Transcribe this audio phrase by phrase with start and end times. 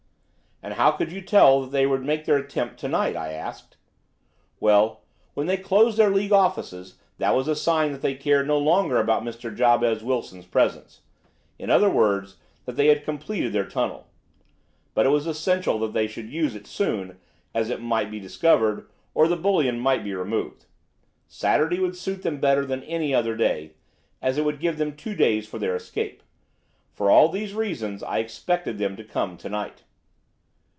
[0.63, 3.77] "And how could you tell that they would make their attempt to night?" I asked.
[4.59, 5.01] "Well,
[5.33, 8.97] when they closed their League offices that was a sign that they cared no longer
[8.99, 9.53] about Mr.
[9.53, 14.05] Jabez Wilson's presence—in other words, that they had completed their tunnel.
[14.93, 17.17] But it was essential that they should use it soon,
[17.55, 20.67] as it might be discovered, or the bullion might be removed.
[21.27, 23.71] Saturday would suit them better than any other day,
[24.21, 26.21] as it would give them two days for their escape.
[26.93, 29.83] For all these reasons I expected them to come to night."